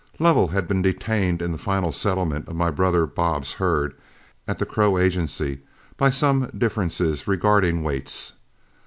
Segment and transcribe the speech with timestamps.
[0.17, 3.93] Lovell had been detained in the final settlement of my brother Bob's herd
[4.47, 5.59] at the Crow Agency
[5.95, 8.33] by some differences regarding weights.